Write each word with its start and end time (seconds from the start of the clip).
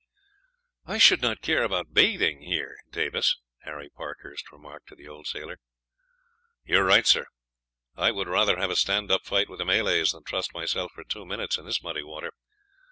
"I 0.87 0.97
should 0.97 1.21
not 1.21 1.43
care 1.43 1.61
about 1.63 1.93
bathing 1.93 2.41
here, 2.41 2.77
Davis," 2.91 3.37
Harry 3.65 3.87
Parkhurst 3.87 4.51
remarked 4.51 4.87
to 4.87 4.95
the 4.95 5.07
old 5.07 5.27
sailor. 5.27 5.59
"You 6.65 6.79
are 6.79 6.83
right, 6.83 7.05
sir; 7.05 7.27
I 7.95 8.09
would 8.09 8.27
rather 8.27 8.57
have 8.57 8.71
a 8.71 8.75
stand 8.75 9.11
up 9.11 9.25
fight 9.27 9.47
with 9.47 9.59
the 9.59 9.65
Malays 9.65 10.13
than 10.13 10.23
trust 10.23 10.55
myself 10.55 10.91
for 10.93 11.03
two 11.03 11.23
minutes 11.27 11.59
in 11.59 11.65
this 11.65 11.83
muddy 11.83 12.01
water. 12.01 12.33